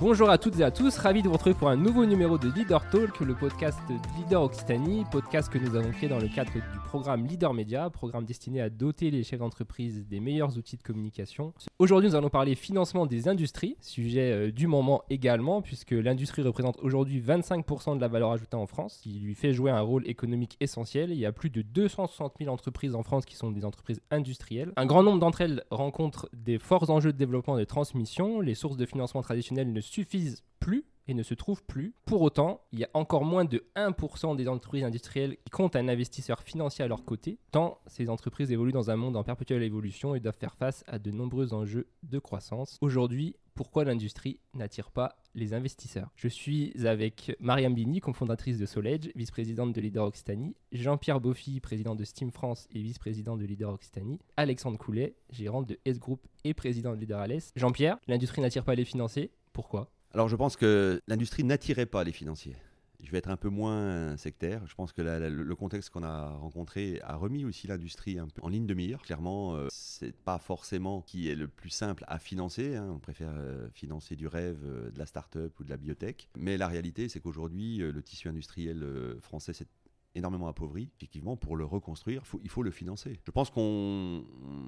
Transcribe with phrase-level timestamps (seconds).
[0.00, 2.48] Bonjour à toutes et à tous, ravi de vous retrouver pour un nouveau numéro de
[2.52, 6.52] Leader Talk, le podcast de Leader Occitanie, podcast que nous avons créé dans le cadre
[6.52, 10.84] du programme Leader Media, programme destiné à doter les chefs d'entreprise des meilleurs outils de
[10.84, 11.52] communication.
[11.80, 16.78] Aujourd'hui, nous allons parler financement des industries, sujet euh, du moment également, puisque l'industrie représente
[16.80, 20.56] aujourd'hui 25% de la valeur ajoutée en France, qui lui fait jouer un rôle économique
[20.60, 21.10] essentiel.
[21.10, 24.72] Il y a plus de 260 000 entreprises en France qui sont des entreprises industrielles.
[24.76, 28.40] Un grand nombre d'entre elles rencontrent des forts enjeux de développement et de transmission.
[28.40, 31.94] Les sources de financement traditionnelles ne suffisent plus et ne se trouvent plus.
[32.04, 35.88] Pour autant, il y a encore moins de 1% des entreprises industrielles qui comptent un
[35.88, 40.14] investisseur financier à leur côté, tant ces entreprises évoluent dans un monde en perpétuelle évolution
[40.14, 42.76] et doivent faire face à de nombreux enjeux de croissance.
[42.82, 46.10] Aujourd'hui, pourquoi l'industrie n'attire pas les investisseurs?
[46.14, 51.96] Je suis avec Mariam Bini, cofondatrice de Soledge, vice-présidente de Leader Occitanie, Jean-Pierre Boffy, président
[51.96, 56.54] de Steam France et vice-président de Leader Occitanie, Alexandre Coulet, gérant de S Group et
[56.54, 57.50] président de Leader Alès.
[57.56, 62.12] Jean-Pierre, l'industrie n'attire pas les financiers, pourquoi alors je pense que l'industrie n'attirait pas les
[62.12, 62.56] financiers.
[63.02, 64.66] Je vais être un peu moins sectaire.
[64.66, 68.74] Je pense que le contexte qu'on a rencontré a remis aussi l'industrie en ligne de
[68.74, 69.00] mire.
[69.02, 72.74] Clairement, euh, c'est pas forcément qui est le plus simple à financer.
[72.74, 72.88] Hein.
[72.90, 76.28] On préfère euh, financer du rêve, euh, de la start-up ou de la biotech.
[76.36, 78.84] Mais la réalité, c'est qu'aujourd'hui, le tissu industriel
[79.20, 79.68] français s'est
[80.16, 80.90] énormément appauvri.
[80.96, 83.20] Effectivement, pour le reconstruire, il faut le financer.
[83.24, 84.24] Je pense qu'on,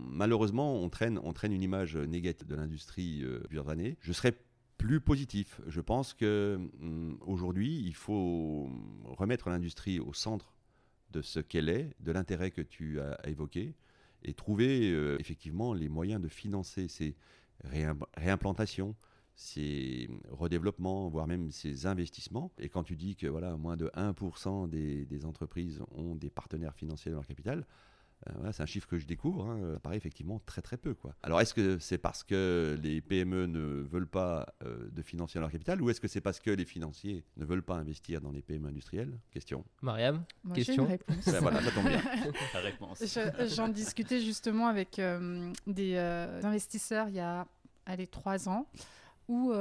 [0.06, 3.96] malheureusement, on traîne, on traîne une image négative de l'industrie depuis plusieurs années.
[4.00, 4.36] Je serais
[4.80, 5.60] plus positif.
[5.66, 8.70] Je pense que hum, aujourd'hui, il faut
[9.04, 10.54] remettre l'industrie au centre
[11.10, 13.74] de ce qu'elle est, de l'intérêt que tu as évoqué,
[14.22, 17.14] et trouver euh, effectivement les moyens de financer ces
[17.62, 18.96] réimplantations,
[19.34, 22.50] ces redéveloppements, voire même ces investissements.
[22.58, 26.74] Et quand tu dis que voilà, moins de 1% des, des entreprises ont des partenaires
[26.74, 27.66] financiers dans leur capital,
[28.28, 30.94] euh, c'est un chiffre que je découvre, hein, ça paraît effectivement très très peu.
[30.94, 31.14] Quoi.
[31.22, 35.50] Alors est-ce que c'est parce que les PME ne veulent pas euh, de financer leur
[35.50, 38.42] capital ou est-ce que c'est parce que les financiers ne veulent pas investir dans les
[38.42, 39.64] PME industrielles Question.
[39.80, 40.74] Mariam, question.
[40.74, 41.24] J'ai une réponse.
[41.26, 42.02] Ben voilà, ça tombe bien.
[42.54, 43.02] réponse.
[43.54, 47.46] J'en discutais justement avec euh, des investisseurs il y a
[47.86, 48.66] allez, trois ans
[49.28, 49.52] où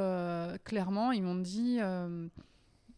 [0.66, 1.80] clairement ils m'ont dit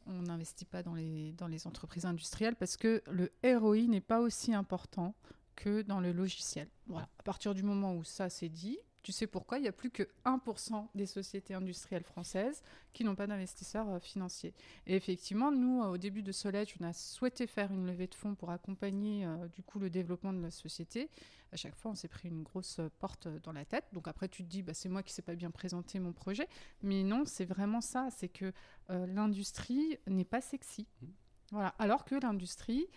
[0.08, 4.20] on n'investit pas dans les, dans les entreprises industrielles parce que le ROI n'est pas
[4.20, 5.14] aussi important
[5.56, 6.68] que dans le logiciel.
[6.88, 7.10] Voilà.
[7.20, 9.90] À partir du moment où ça c'est dit, tu sais pourquoi il n'y a plus
[9.90, 12.62] que 1% des sociétés industrielles françaises
[12.94, 14.54] qui n'ont pas d'investisseurs euh, financiers.
[14.86, 18.36] Et effectivement, nous, au début de Solège, on a souhaité faire une levée de fonds
[18.36, 21.10] pour accompagner euh, du coup le développement de la société.
[21.52, 23.86] À chaque fois, on s'est pris une grosse euh, porte dans la tête.
[23.92, 26.14] Donc après, tu te dis, bah, c'est moi qui ne sais pas bien présenter mon
[26.14, 26.48] projet.
[26.84, 28.10] Mais non, c'est vraiment ça.
[28.16, 28.54] C'est que
[28.90, 30.86] l'industrie n'est pas sexy.
[31.02, 31.06] Mmh.
[31.52, 31.70] Voilà.
[31.80, 32.88] Alors que l'industrie,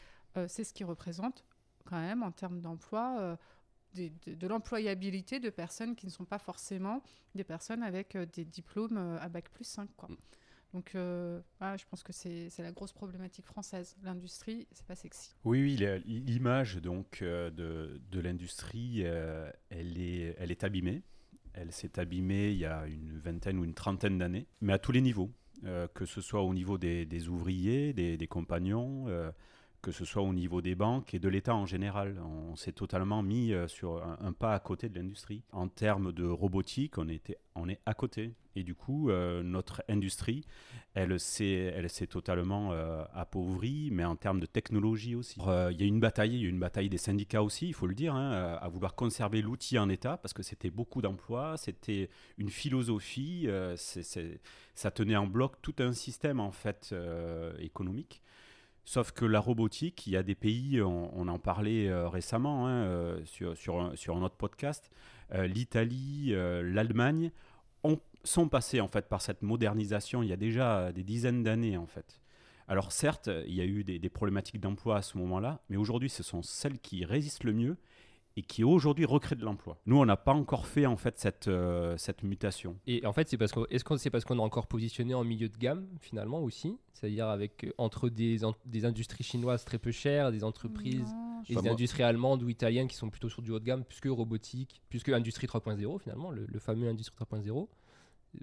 [0.48, 1.44] c'est ce qui représente
[1.84, 3.16] quand même en termes d'emploi.
[3.20, 3.36] Euh,
[3.94, 7.00] de, l'employabilité de personnes qui ne sont pas forcément
[7.36, 9.88] des personnes avec euh, des diplômes euh, à bac plus 5.
[9.96, 10.08] Quoi.
[10.08, 10.16] Mm.
[10.72, 13.94] Donc, je pense que c'est la grosse problématique française.
[14.02, 15.32] L'industrie, c'est pas sexy.
[15.44, 21.04] Oui, oui, l'image donc de, de l'industrie, elle, est, elle est abîmée.
[21.52, 24.90] Elle s'est abîmée il y a une vingtaine ou une trentaine d'années, mais à tous
[24.90, 25.30] les niveaux,
[25.62, 29.06] que ce soit au niveau des, des ouvriers, des, des compagnons
[29.84, 32.18] que ce soit au niveau des banques et de l'État en général.
[32.24, 35.42] On s'est totalement mis euh, sur un, pas à côté de l'industrie.
[35.52, 38.32] En termes de robotique, on, était, on est à côté.
[38.56, 40.46] Et du coup, euh, notre industrie,
[40.94, 45.38] elle s'est, totalement euh, appauvrie, mais en termes de technologie aussi.
[45.38, 47.86] Il y a une bataille, il y a une bataille des syndicats aussi, il faut
[47.86, 52.08] le dire, hein, à vouloir conserver l'outil en état, parce que c'était beaucoup d'emplois, c'était
[52.38, 56.94] une philosophie, ça tenait en bloc tout un système en fait
[57.58, 58.22] économique.
[58.84, 62.84] Sauf que la robotique, il y a des pays, on, en parlait euh, récemment hein,
[62.84, 64.90] euh, sur, sur, un, sur, autre podcast,
[65.32, 67.30] euh, l'Italie, l'Allemagne
[68.24, 71.86] sont passés en fait par cette modernisation il y a déjà des dizaines d'années en
[71.86, 72.20] fait.
[72.68, 76.08] Alors certes, il y a eu des, des problématiques d'emploi à ce moment-là, mais aujourd'hui
[76.08, 77.76] ce sont celles qui résistent le mieux
[78.36, 79.78] et qui aujourd'hui recrée de l'emploi.
[79.86, 82.76] Nous, on n'a pas encore fait en fait cette, euh, cette mutation.
[82.86, 85.24] Et en fait, c'est parce que est-ce que c'est parce qu'on est encore positionné en
[85.24, 89.92] milieu de gamme finalement aussi, c'est-à-dire avec euh, entre des, des industries chinoises très peu
[89.92, 91.14] chères, des entreprises
[91.48, 94.00] et des industries allemandes ou italiennes qui sont plutôt sur du haut de gamme, plus
[94.00, 97.68] que robotique, plus que industrie 3.0 finalement, le, fameux industrie 3.0.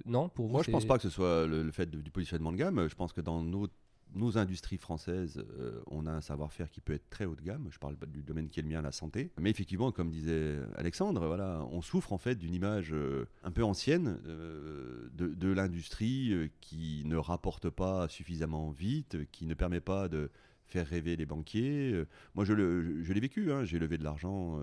[0.06, 2.58] Non, pour vous Moi, je pense pas que ce soit le, fait du positionnement de
[2.58, 2.88] gamme.
[2.88, 3.74] Je pense que dans notre
[4.14, 7.68] nos industries françaises, euh, on a un savoir-faire qui peut être très haut de gamme.
[7.70, 9.32] Je parle du domaine qui est le mien, la santé.
[9.40, 13.64] Mais effectivement, comme disait Alexandre, voilà, on souffre en fait d'une image euh, un peu
[13.64, 20.30] ancienne euh, de, l'industrie qui ne rapporte pas suffisamment vite, qui ne permet pas de
[20.66, 22.06] faire rêver les banquiers.
[22.36, 23.52] Moi, je, l'ai vécu.
[23.52, 23.66] Hein.
[23.66, 24.62] J'ai levé de l'argent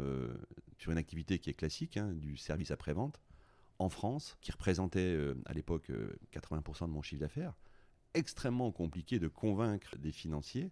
[0.78, 3.20] sur une activité qui est classique, hein, du service après-vente
[3.78, 5.90] en France, qui représentait à l'époque
[6.32, 7.52] 80% de mon chiffre d'affaires,
[8.14, 10.70] extrêmement compliqué de convaincre des financiers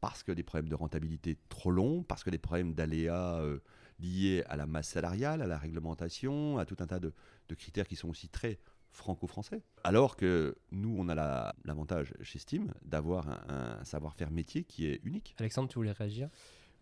[0.00, 3.42] parce que des problèmes de rentabilité trop longs, parce que des problèmes d'aléas
[4.00, 7.12] liés à la masse salariale, à la réglementation, à tout un tas de,
[7.56, 8.58] critères qui sont aussi très
[8.90, 9.62] franco-français.
[9.82, 15.34] Alors que nous, on a l'avantage chez Steam d'avoir un, savoir-faire métier qui est unique.
[15.38, 16.28] Alexandre, tu voulais réagir?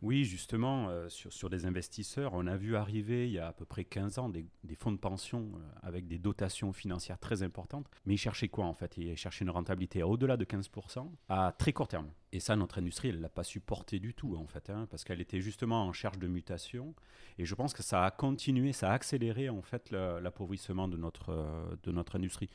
[0.02, 3.64] Oui, justement, euh, sur, des investisseurs, on a vu arriver il y a à peu
[3.64, 4.44] près 15 ans des,
[4.74, 7.86] fonds de pension euh, avec des dotations financières très importantes.
[8.04, 8.98] Mais ils cherchaient quoi en fait?
[8.98, 12.08] Ils cherchaient une rentabilité au-delà de 15% à très court terme.
[12.32, 15.04] Et ça, notre industrie, elle ne l'a pas supporté du tout en fait, hein, parce
[15.04, 16.96] qu'elle était justement en charge de mutation.
[17.38, 21.30] Et je pense que ça a continué, ça a accéléré en fait l'appauvrissement de notre,
[21.30, 22.50] euh, de notre industrie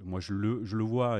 [0.00, 1.18] moi, je le, je le vois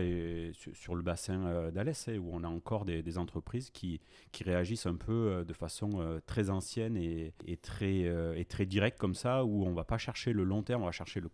[0.72, 4.00] sur, le bassin euh, d'Alès, hein, où on a encore des, entreprises qui,
[4.44, 9.44] réagissent un peu euh, de façon euh, très ancienne et, très, très directe comme ça,
[9.44, 11.30] où on ne va pas chercher le long terme, on va chercher le,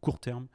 [0.00, 0.48] court terme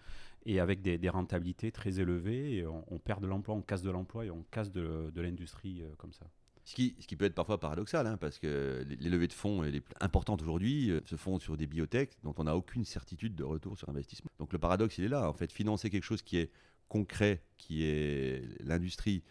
[0.45, 2.57] et avec des, rentabilités très élevées.
[2.57, 6.13] Et on, perd de l'emploi, on casse de l'emploi et on casse de l'industrie comme
[6.13, 6.25] ça.
[6.65, 9.63] Ce qui, ce qui, peut être parfois paradoxal, hein, parce que les, levées de fonds
[9.63, 13.35] les plus importantes aujourd'hui euh, se font sur des biotech dont on n'a aucune certitude
[13.35, 14.31] de retour sur investissement.
[14.39, 15.29] Donc le paradoxe, il est là.
[15.29, 16.51] En fait, financer quelque chose qui est
[16.87, 19.23] concret, qui est l'industrie,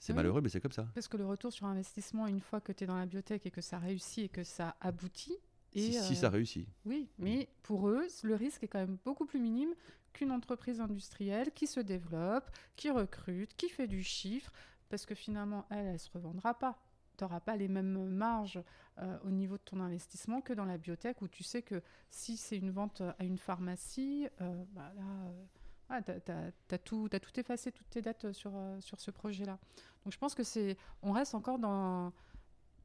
[0.00, 0.88] c'est malheureux, mais c'est comme ça.
[0.94, 3.50] Parce que le retour sur investissement, une fois que tu es dans la biotech et
[3.50, 5.36] que ça réussit et que ça aboutit.
[5.74, 6.66] Et si, ça euh, réussit.
[6.86, 9.72] Oui, mais pour eux, le risque est quand même beaucoup plus minime
[10.12, 14.50] qu'une entreprise industrielle qui se développe, qui recrute, qui fait du chiffre
[14.90, 16.78] parce que finalement, elle, elle ne se revendra pas.
[17.16, 18.62] Tu n'auras pas les mêmes marges
[18.98, 22.36] euh, au niveau de ton investissement que dans la biotech, où tu sais que si
[22.36, 26.00] c'est une vente à une pharmacie, euh, bah euh,
[26.68, 29.58] tu as, tout, effacé, toutes tes dettes sur, sur ce projet-là.
[30.04, 32.12] Donc je pense que c'est, on reste encore dans,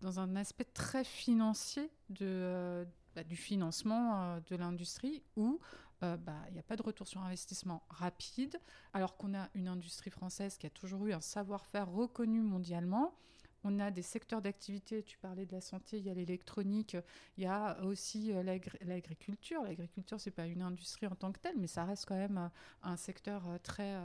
[0.02, 5.60] dans un aspect très financier de, bah, du financement de l'industrie, où
[6.04, 8.60] euh, bah, il n'y a pas de retour sur investissement rapide,
[8.94, 13.16] alors qu'on a une industrie française qui a toujours eu un savoir-faire reconnu mondialement.
[13.64, 16.98] On a des secteurs d'activité, tu parlais de la santé, il y a l'électronique,
[17.38, 18.44] il y a aussi euh,
[18.82, 19.64] l'agriculture.
[19.64, 22.38] L'agriculture, ce n'est pas une industrie en tant que telle, mais ça reste quand même
[22.38, 22.50] euh,
[22.84, 23.98] un secteur très...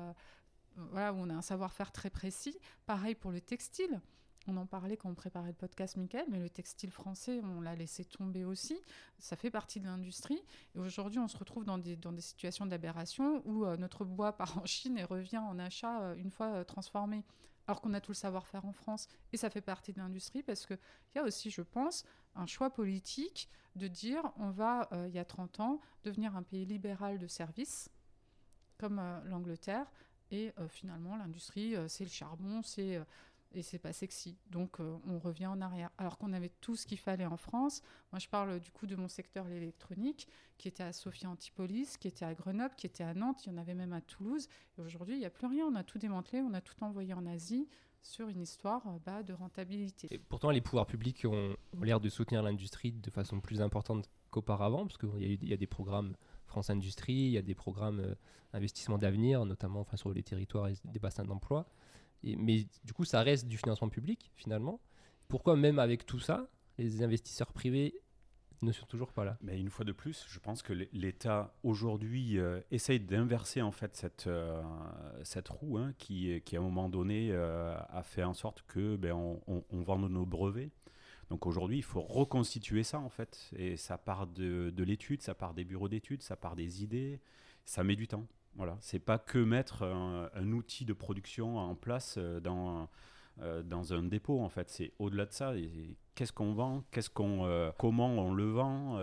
[0.77, 2.57] voilà, où on a un savoir-faire très précis.
[2.87, 4.01] Pareil pour le textile.
[4.51, 7.77] On en parlait quand on préparait le podcast, Michael, mais le textile français, on l'a
[7.77, 8.77] laissé tomber aussi.
[9.21, 10.43] Ça fait partie de l'industrie.
[10.75, 14.33] Et aujourd'hui, on se retrouve dans des, dans des situations d'aberration où euh, notre bois
[14.33, 17.23] part en Chine et revient en achat euh, une fois euh, transformé.
[17.69, 19.07] Alors qu'on a tout le savoir-faire en France.
[19.33, 20.79] Et ça fait partie de l'industrie parce qu'il
[21.15, 22.05] y a aussi, je pense,
[22.35, 26.65] un choix politique de dire on va, il y a 30 ans, devenir un pays
[26.67, 27.89] libéral de services,
[28.79, 29.87] comme l'Angleterre.
[30.33, 33.01] Et finalement, l'industrie, c'est le charbon, c'est
[33.53, 34.37] et c'est pas sexy.
[34.51, 35.91] Donc euh, on revient en arrière.
[35.99, 37.83] Alors qu'on avait tout ce qu'il fallait en France.
[38.13, 42.09] Moi je parle du coup de mon secteur l'électronique, qui était à Sophia Antipolis, qui
[42.09, 44.49] était à Grenoble, qui était à Nantes, il y en avait même à Toulouse.
[44.79, 45.67] Et aujourd'hui il n'y a plus rien.
[45.67, 47.69] On a tout démantelé, on a tout envoyé en Asie
[48.03, 50.09] sur une histoire euh, bah, de rentabilité.
[50.11, 54.87] Et pourtant les pouvoirs publics ont, l'air de soutenir l'industrie de façon plus importante qu'auparavant,
[54.87, 56.15] parce qu'il y, a des programmes
[56.47, 58.15] France Industrie, il y a des programmes euh,
[58.53, 61.67] d'investissement d'avenir, notamment enfin, sur les territoires et des bassins d'emploi
[62.23, 64.81] mais du coup, ça reste du financement public finalement.
[65.29, 67.95] Pourquoi même avec tout ça, les investisseurs privés
[68.63, 69.39] ne sont toujours pas là?
[69.41, 73.97] Mais une fois de plus, je pense que l'État aujourd'hui euh, essaye d'inverser en fait
[73.97, 74.63] cette, euh,
[75.23, 78.97] cette roue hein, qui, qui, à un moment donné euh, a fait en sorte que
[78.97, 80.73] ben, on, on, vende nos brevets.
[81.31, 83.51] Donc aujourd'hui, il faut reconstituer ça en fait.
[83.57, 87.21] Et ça part de, de l'étude, ça part des bureaux d'études, ça part des idées.
[87.65, 88.27] Ça met du temps.
[88.57, 92.89] Voilà, c'est pas que mettre un, outil de production en place euh, dans,
[93.41, 95.55] euh, dans un dépôt en fait, c'est au-delà de ça.
[96.15, 98.99] Qu'est-ce qu'on vend, qu'est-ce qu'on, euh, comment on le vend?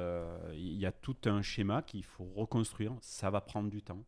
[0.54, 2.94] Il y a tout un schéma qu'il faut reconstruire.
[3.01, 4.04] Ça va prendre du temps.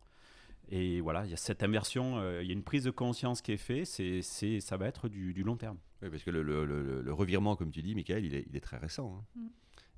[0.72, 3.54] Et voilà, il y a cette inversion, il y a une prise de conscience qui
[3.54, 3.88] est faite.
[3.88, 5.78] C'est, c'est, ça va être du, long terme.
[6.04, 8.62] Oui, parce que le, le, le, revirement, comme tu dis, Michael, il est, il est
[8.62, 9.18] très récent.
[9.18, 9.26] Hein.
[9.36, 9.48] Mm.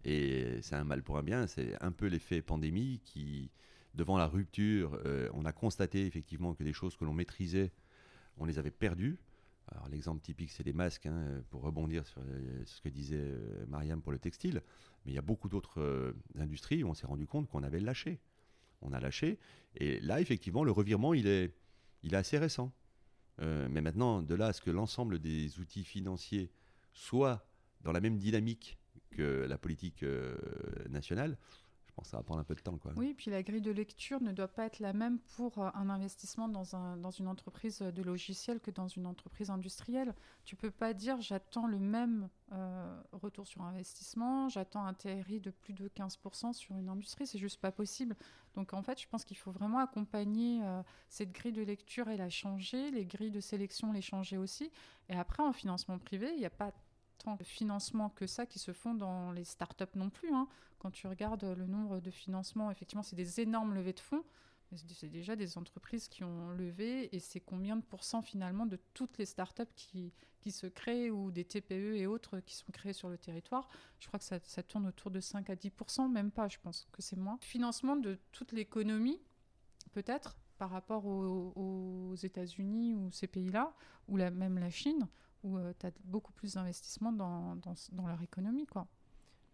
[0.06, 1.48] Et c'est un mal pour un bien.
[1.48, 3.52] C'est un peu l'effet pandémie qui
[3.94, 7.72] devant la rupture, euh, on a constaté effectivement que des choses que l'on maîtrisait,
[8.38, 9.20] on les avait perdues.
[9.68, 13.66] Alors l'exemple typique, c'est les masques, hein, pour rebondir sur, euh, ce que disait euh,
[13.68, 14.62] Mariam pour le textile.
[15.06, 18.20] Mais il y a beaucoup d'autres industries où on s'est rendu compte qu'on avait lâché.
[18.82, 19.40] On a lâché.
[19.76, 21.56] Et là, effectivement, le revirement, il est,
[22.04, 22.72] il est assez récent.
[23.40, 26.52] mais maintenant, de là à ce que l'ensemble des outils financiers
[26.94, 27.48] soient
[27.82, 28.78] dans la même dynamique
[29.10, 30.06] que la politique
[30.90, 31.38] nationale,
[31.92, 32.80] je pense que ça va prendre un peu de temps.
[32.96, 35.90] Oui, puis la grille de lecture ne doit pas être la même pour euh, un
[35.90, 40.16] investissement dans, un, dans une entreprise de logiciel que dans une entreprise industrielle.
[40.46, 45.52] Tu peux pas dire j'attends le même euh, retour sur investissement, j'attends un TRI de
[45.52, 48.16] plus de 15% sur une industrie, c'est juste pas possible.
[48.54, 52.16] Donc en fait, je pense qu'il faut vraiment accompagner euh, cette grille de lecture et
[52.16, 54.72] la changer, les grilles de sélection les changer aussi.
[55.10, 56.72] Et après, en financement privé, il n'y a pas
[57.26, 60.34] de financement que ça qui se font dans les startups non plus.
[60.34, 60.48] Hein.
[60.80, 64.24] Quand tu regardes le nombre de financements, effectivement, c'est des énormes levées de fonds.
[64.74, 69.18] C'est déjà des entreprises qui ont levé et c'est combien de pourcents finalement de toutes
[69.18, 73.10] les startups qui, qui se créent ou des TPE et autres qui sont créées sur
[73.10, 73.68] le territoire.
[74.00, 75.72] Je crois que ça, tourne autour de 5 à 10
[76.10, 77.38] même pas, je pense que c'est moins.
[77.42, 79.20] Financement de toute l'économie,
[79.92, 83.74] peut-être, par rapport aux, aux États-Unis ou ces pays-là,
[84.08, 85.06] ou même la Chine
[85.44, 88.66] où euh, tu as beaucoup plus d'investissements dans, dans, leur économie.
[88.66, 88.88] Quoi.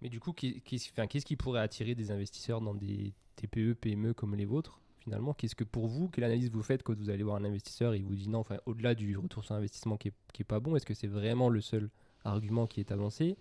[0.01, 4.46] Mais du coup, qu'est-ce qui pourrait attirer des investisseurs dans des TPE, PME comme les
[4.46, 5.34] vôtres finalement?
[5.34, 7.98] Qu'est-ce que pour vous, quelle analyse vous faites quand vous allez voir un investisseur et
[7.98, 10.86] il vous dit non, enfin, au-delà du retour sur investissement qui n'est pas bon, est-ce
[10.86, 11.89] que c'est vraiment le seul
[12.24, 13.38] argument qui est avancé?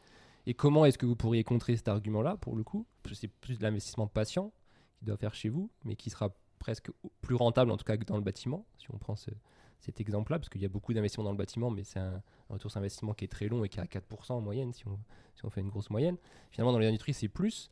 [0.47, 2.87] Et comment est-ce que vous pourriez contrer cet argument-là pour le coup?
[3.13, 4.53] C'est plus de l'investissement patient
[4.99, 8.05] qu'il doit faire chez vous, mais qui sera presque plus rentable en tout cas que
[8.05, 9.31] dans le bâtiment, si on prend ce,
[9.81, 12.71] cet exemple-là, parce qu'il y a beaucoup d'investissements dans le bâtiment, mais c'est un, retour
[12.71, 14.99] sur investissement qui est très long et qui est à 4% en moyenne, si on,
[15.35, 16.17] si on, fait une grosse moyenne.
[16.51, 17.71] Finalement, dans les industries, c'est plus.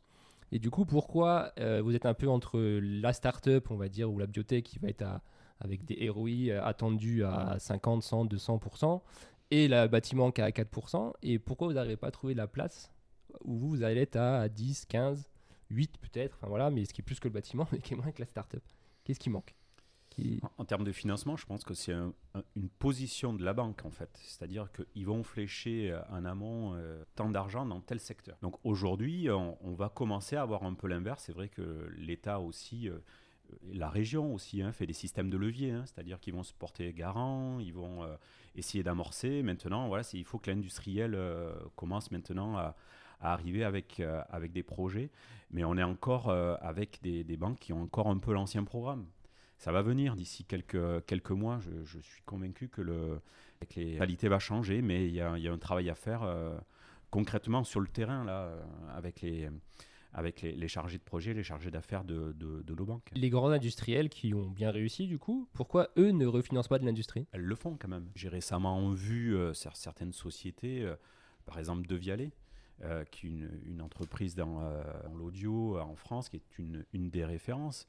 [0.51, 4.11] Et du coup, pourquoi euh, vous êtes un peu entre la start-up, on va dire,
[4.11, 5.03] ou la biotech qui va être
[5.59, 9.01] avec des ROI euh, attendus à 50, 100, 200%,
[9.51, 12.47] et le bâtiment qui est à 4%, et pourquoi vous n'arrivez pas à trouver la
[12.47, 12.91] place
[13.43, 15.29] où vous, vous allez être à 10, 15,
[15.69, 17.97] 8 peut-être, enfin voilà, mais ce qui est plus que le bâtiment, mais qui est
[17.97, 18.63] moins que la start-up
[19.03, 19.55] Qu'est-ce qui manque?
[20.57, 24.09] En, termes de financement, je pense que c'est une position de la banque en fait.
[24.23, 28.37] C'est-à-dire qu'ils vont flécher euh, en amont euh, tant d'argent dans tel secteur.
[28.41, 31.23] Donc aujourd'hui, on, va commencer à avoir un peu l'inverse.
[31.25, 32.99] C'est vrai que l'État aussi, euh,
[33.73, 35.71] la région aussi, hein, fait des systèmes de levier.
[35.71, 35.83] Hein.
[35.85, 38.07] C'est-à-dire qu'ils vont se porter garant, ils vont
[38.55, 39.43] essayer d'amorcer.
[39.43, 41.17] Maintenant, voilà, il faut que l'industriel
[41.75, 42.75] commence maintenant à,
[43.19, 44.01] arriver avec,
[44.51, 45.11] des projets.
[45.51, 49.05] Mais on est encore avec des banques qui ont encore un peu l'ancien programme
[49.57, 51.59] ça va venir d'ici quelques, quelques mois.
[51.85, 53.19] Je, suis convaincu que le,
[53.75, 56.57] les qualités va changer, mais il y a, un travail à faire euh,
[57.09, 58.63] concrètement sur le terrain là, euh,
[58.95, 59.49] avec les
[60.17, 63.09] avec les, chargés de projet, les chargés d'affaires de, de, nos banques.
[63.13, 66.85] Les grands industriels qui ont bien réussi, du coup, pourquoi eux ne refinancent pas de
[66.85, 67.27] l'industrie?
[67.33, 68.09] Elles le font quand même.
[68.15, 70.89] J'ai récemment vu euh, certaines sociétés,
[71.45, 72.31] par exemple De Vialet,
[73.11, 74.61] qui est une, une entreprise dans,
[75.03, 77.85] dans l'audio en France, qui est une, une des références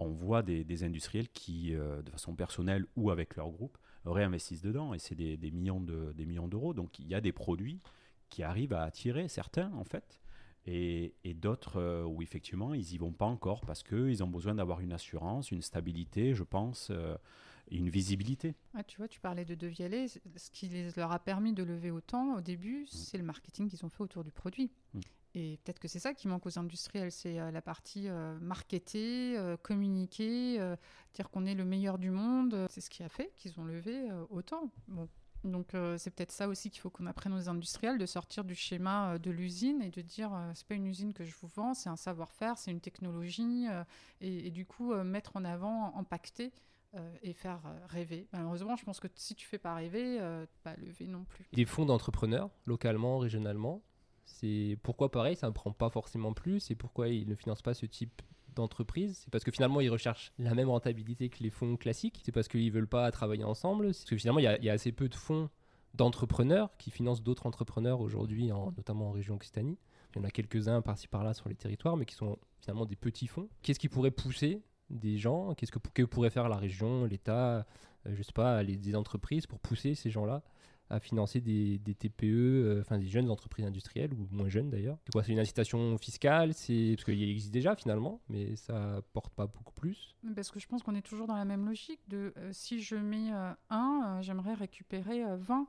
[0.00, 4.94] on voit des, industriels qui, euh, de façon personnelle ou avec leur groupe, réinvestissent dedans
[4.94, 6.74] et c'est des, millions de, des millions d'euros.
[6.74, 7.80] Donc il y a des produits
[8.30, 10.20] qui arrivent à attirer certains en fait
[10.66, 14.80] et, d'autres euh, où effectivement ils n'y vont pas encore parce qu'ils ont besoin d'avoir
[14.80, 17.16] une assurance, une stabilité, je pense, euh,
[17.70, 18.54] une visibilité.
[18.86, 22.36] tu vois, tu parlais de Devialet, ce qui les, leur a permis de lever autant
[22.36, 22.86] au début, mm.
[22.86, 24.70] c'est le marketing qu'ils ont fait autour du produit.
[24.94, 25.00] Mm.
[25.34, 29.38] Et peut-être que c'est ça qui manque aux industriels, c'est euh, la partie euh, marketer,
[29.38, 30.58] euh, communiquer,
[31.14, 32.66] dire qu'on est le meilleur du monde.
[32.70, 34.70] C'est ce qui a fait qu'ils ont levé autant.
[35.44, 39.18] Donc c'est peut-être ça aussi qu'il faut qu'on apprenne aux industriels, de sortir du schéma
[39.18, 41.96] de l'usine et de dire c'est pas une usine que je vous vends, c'est un
[41.96, 43.66] savoir-faire, c'est une technologie,
[44.20, 46.52] et, du coup mettre en avant, impacter
[47.22, 48.28] et faire rêver.
[48.32, 50.18] Malheureusement, je pense que si tu fais pas rêver,
[50.62, 51.46] pas lever non plus.
[51.52, 53.82] Des fonds d'entrepreneurs, localement, régionalement,
[54.24, 57.74] c'est pourquoi pareil, ça ne prend pas forcément plus et pourquoi ils ne financent pas
[57.74, 58.22] ce type
[58.54, 59.20] d'entreprise.
[59.22, 62.20] C'est parce que finalement ils recherchent la même rentabilité que les fonds classiques.
[62.24, 63.86] C'est parce qu'ils veulent pas travailler ensemble.
[63.86, 65.50] Parce que finalement il y, a assez peu de fonds
[65.94, 69.78] d'entrepreneurs qui financent d'autres entrepreneurs aujourd'hui, notamment en région Occitanie.
[70.14, 72.96] Il y en a quelques-uns par-ci par-là sur les territoires, mais qui sont finalement des
[72.96, 73.48] petits fonds.
[73.62, 75.54] Qu'est-ce qui pourrait pousser des gens?
[75.54, 77.66] Qu'est-ce que, que, pourrait faire la région, l'État,
[78.06, 80.42] euh, je sais pas, les, des entreprises pour pousser ces gens-là?
[80.90, 84.98] À financer des, TPE, euh, enfin des jeunes entreprises industrielles ou moins jeunes d'ailleurs.
[85.04, 89.32] C'est quoi C'est une incitation fiscale C'est parce qu'il existe déjà finalement, mais ça porte
[89.32, 90.16] pas beaucoup plus.
[90.34, 92.96] Parce que je pense qu'on est toujours dans la même logique de euh, si je
[92.96, 95.68] mets euh, un, j'aimerais récupérer 20.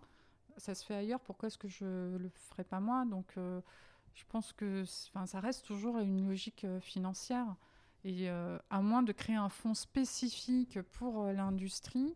[0.57, 3.05] Ça se fait ailleurs, pourquoi est-ce que je le ferais pas moi?
[3.05, 7.55] Donc je pense que ça reste toujours une logique financière.
[8.03, 12.15] Et à moins de créer un fonds spécifique pour l'industrie,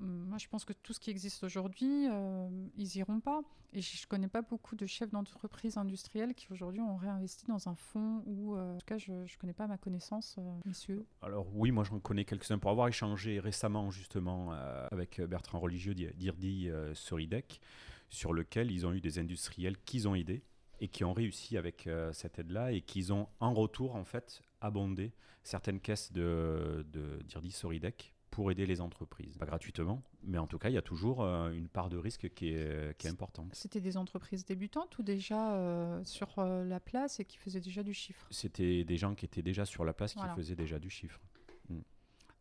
[0.00, 3.42] moi, je pense que tout ce qui existe aujourd'hui, euh, ils iront pas.
[3.72, 7.68] Et je ne connais pas beaucoup de chefs d'entreprise industriels qui aujourd'hui ont réinvesti dans
[7.68, 11.06] un fonds ou, euh, en tout cas, je ne connais pas ma connaissance, euh, messieurs.
[11.22, 14.50] Alors oui, moi j'en connais quelques-uns pour avoir échangé récemment justement
[14.90, 17.60] avec Bertrand Religieux d'Irdi Soridec,
[18.08, 20.42] sur lequel ils ont eu des industriels qu'ils ont aidés
[20.80, 24.42] et qui ont réussi avec euh, cette aide-là et qui ont en retour en fait
[24.60, 29.36] abondé certaines caisses de, de d'Irdi Soridec pour aider les entreprises.
[29.38, 32.28] Pas gratuitement, mais en tout cas, il y a toujours euh, une part de risque
[32.34, 33.50] qui est, qui est importante.
[33.54, 37.82] C'était des entreprises débutantes ou déjà euh, sur euh, la place et qui faisaient déjà
[37.82, 38.26] du chiffre?
[38.30, 40.32] C'était des gens qui étaient déjà sur la place, Voilà.
[40.32, 41.20] qui faisaient déjà du chiffre.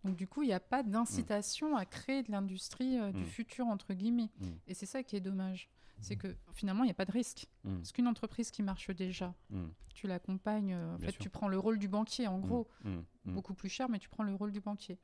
[0.05, 3.25] Donc du coup, il n'y a pas d'incitation à créer de l'industrie du Mm.
[3.25, 4.29] futur, entre guillemets.
[4.39, 4.48] Mm.
[4.67, 5.69] Et c'est ça qui est dommage.
[6.01, 7.48] C'est que finalement, il n'y a pas de risque.
[7.65, 7.75] Mm.
[7.79, 9.65] Parce qu'une entreprise qui marche déjà, Mm.
[9.93, 11.22] tu l'accompagnes, en Bien fait, sûr.
[11.24, 12.69] tu prends le rôle du banquier, en gros.
[12.86, 13.00] Mm.
[13.25, 13.34] Mm.
[13.34, 14.98] Beaucoup plus cher, mais tu prends le rôle du banquier.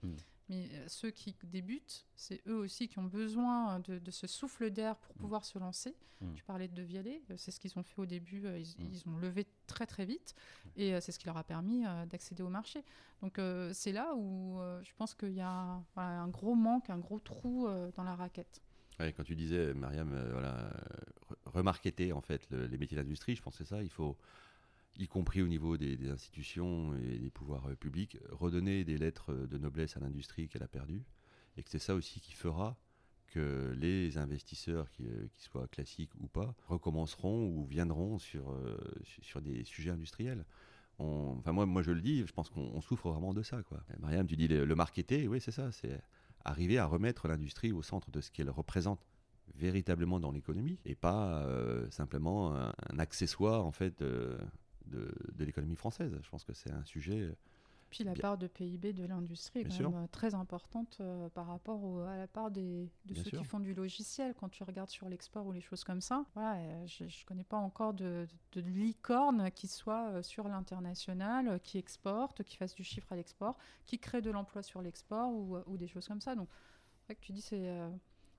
[0.50, 4.70] Mais euh, ceux qui débutent, c'est eux aussi qui ont besoin de, de ce souffle
[4.70, 5.20] d'air pour Mm.
[5.20, 5.96] pouvoir se lancer.
[6.22, 6.34] Mm.
[6.36, 8.46] Tu parlais de De Vialet, euh, c'est ce qu'ils ont fait au début.
[8.46, 8.90] euh, Ils, Mm.
[8.94, 10.36] ils ont levé très très vite
[10.76, 12.84] et c'est ce qui leur a permis d'accéder au marché.
[13.22, 16.90] Donc euh, c'est là où euh, je pense qu'il y a voilà, un gros manque,
[16.90, 18.62] un gros trou euh, dans la raquette.
[19.00, 20.70] Ouais, quand tu disais, Mariam, voilà,
[22.14, 23.82] en fait le- les métiers d'industrie, je c'est ça.
[23.84, 24.16] Il faut,
[24.98, 29.58] y compris au niveau des, institutions et des pouvoirs euh, publics, redonner des lettres de
[29.58, 31.04] noblesse à l'industrie qu'elle a perdue,
[31.58, 32.78] et que c'est ça aussi qui fera
[33.28, 39.24] que les investisseurs, euh, qu'ils soient classiques ou pas, recommenceront ou viendront sur, euh, su-
[39.24, 40.46] sur des sujets industriels.
[40.98, 43.62] Enfin, moi, moi, je le dis, je pense qu'on on souffre vraiment de ça.
[43.64, 43.84] Quoi.
[44.00, 45.70] Mariam, tu dis le, le marketer, oui, c'est ça.
[45.74, 46.00] C'est
[46.46, 49.06] arriver à remettre l'industrie au centre de ce qu'elle représente
[49.56, 54.02] véritablement dans l'économie et pas euh, simplement un, accessoire en fait
[54.88, 56.18] de, de l'économie française.
[56.22, 57.36] Je pense que c'est un sujet.
[57.92, 58.22] Puis la Bien.
[58.22, 61.82] part de PIB de l'industrie est Bien quand même euh, très importante euh, par rapport
[61.84, 63.40] au- à la part des, de Bien ceux sûr.
[63.40, 64.34] qui font du logiciel.
[64.34, 67.44] Quand tu regardes sur l'export ou les choses comme ça, voilà, euh, je ne connais
[67.44, 72.58] pas encore de, de, de licorne qui soit euh, sur l'international, euh, qui exporte, qui
[72.58, 75.88] fasse du chiffre à l'export, qui crée de l'emploi sur l'export ou, euh, ou des
[75.88, 76.36] choses comme ça.
[76.36, 76.50] Donc,
[77.08, 77.90] que tu dis c'est euh,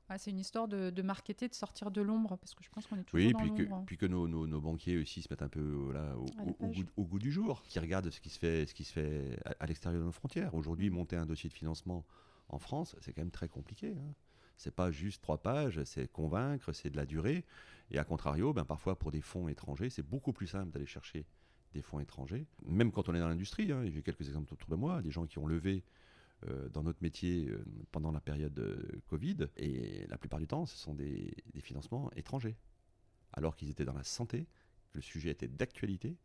[0.08, 2.86] ah, c'est une histoire de, de marketer, de sortir de l'ombre, parce que je pense
[2.86, 3.84] qu'on est toujours Oui, dans puis que, l'ombre.
[3.86, 6.26] puis que nos, nos- nos banquiers aussi se mettent un peu voilà, au,
[6.68, 9.38] goût, au goût du jour, qui regardent ce qui se fait, ce qui se fait
[9.44, 10.54] à, à l'extérieur de nos frontières.
[10.54, 12.04] Aujourd'hui, monter un dossier de financement
[12.48, 13.96] en France, c'est quand même très compliqué.
[13.98, 14.14] Hein.
[14.56, 17.44] C'est pas juste trois pages, c'est convaincre, c'est de la durée.
[17.90, 21.26] Et à contrario, ben, parfois pour des fonds étrangers, c'est beaucoup plus simple d'aller chercher
[21.74, 22.46] des fonds étrangers.
[22.64, 25.26] Même quand on est dans l'industrie, hein, j'ai quelques exemples autour de moi, des gens
[25.26, 25.82] qui ont levé euh,
[26.72, 29.48] dans notre métier euh, pendant la période euh, Covid.
[29.56, 32.56] Et la plupart du temps, ce sont des, des financements étrangers.
[33.32, 34.46] Alors qu'ils étaient dans la santé,
[34.90, 36.16] que le sujet était d'actualité.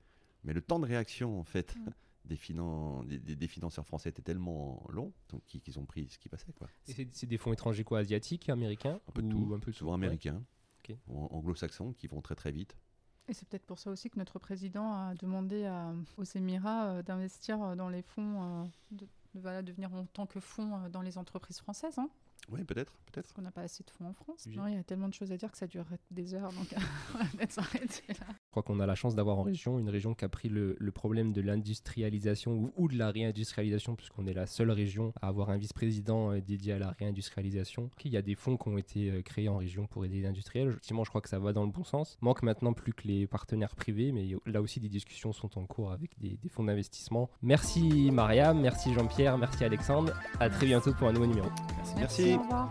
[0.44, 1.90] Mais le temps de réaction, en fait, Mm.
[2.26, 6.30] des, finan- des, des- financeurs français était tellement long donc, qu'ils ont pris ce qui
[6.30, 6.54] passait.
[6.54, 6.68] Quoi.
[6.88, 9.72] Et c'est, des fonds étrangers quoi Asiatiques, américains Un peu de ou tout, un peu
[9.72, 10.06] souvent tout, ouais.
[10.06, 10.44] américains,
[10.84, 10.96] Ok.
[11.08, 12.76] ou an- anglo-saxons, qui vont très très vite.
[13.28, 17.02] Et c'est peut-être pour ça aussi que notre président a demandé à- aux Émirats euh,
[17.02, 20.76] d'investir euh, dans les fonds, euh, de, de- voilà, de venir en tant que fonds
[20.86, 21.98] euh, dans les entreprises françaises.
[22.00, 22.10] Hein,
[22.50, 23.24] Oui, peut-être, peut-être.
[23.24, 24.46] parce qu'on n'a pas assez de fonds en France.
[24.48, 24.58] Oui.
[24.58, 26.68] Non, Il y a tellement de choses à dire que ça durerait des heures, donc
[27.16, 28.28] on va peut-être s'arrêter là.
[28.30, 30.76] Je crois qu'on a la chance d'avoir en région une région qui a pris le,
[30.80, 35.28] le problème de l'industrialisation ou, ou de la réindustrialisation, puisqu'on est la seule région à
[35.28, 37.90] avoir un vice-président euh, dédié à la réindustrialisation.
[38.04, 40.28] Il y a des fonds qui ont été euh, créés en région pour aider les
[40.28, 40.70] industriels.
[40.70, 42.18] Effectivement, je crois que ça va dans le bon sens.
[42.22, 45.92] Manque maintenant plus que les partenaires privés, mais là aussi des discussions sont en cours
[45.92, 47.30] avec des, des fonds d'investissement.
[47.42, 50.14] Merci Mariam, merci Jean-Pierre, merci Alexandre.
[50.40, 51.50] À très bientôt pour un nouveau numéro.
[51.98, 52.31] Merci.
[52.38, 52.70] 宝宝